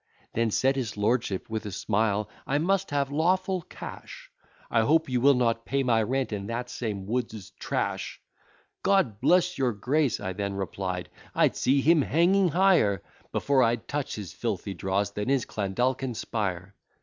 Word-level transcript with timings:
Then 0.33 0.49
said 0.49 0.75
his 0.77 0.97
lordship 0.97 1.47
with 1.47 1.63
a 1.67 1.71
smile, 1.71 2.27
"I 2.47 2.57
must 2.57 2.89
have 2.89 3.11
lawful 3.11 3.61
cash, 3.61 4.31
I 4.71 4.81
hope 4.81 5.07
you 5.09 5.21
will 5.21 5.35
not 5.35 5.63
pay 5.63 5.83
my 5.83 6.01
rent 6.01 6.33
in 6.33 6.47
that 6.47 6.71
same 6.71 7.05
Wood's 7.05 7.51
trash!" 7.59 8.19
"God 8.81 9.21
bless 9.21 9.59
your 9.59 9.73
Grace," 9.73 10.19
I 10.19 10.33
then 10.33 10.55
replied, 10.55 11.09
"I'd 11.35 11.55
see 11.55 11.81
him 11.81 12.01
hanging 12.01 12.49
higher, 12.49 13.03
Before 13.31 13.61
I'd 13.61 13.87
touch 13.87 14.15
his 14.15 14.33
filthy 14.33 14.73
dross, 14.73 15.11
than 15.11 15.29
is 15.29 15.45
Clandalkin 15.45 16.15
spire." 16.15 16.73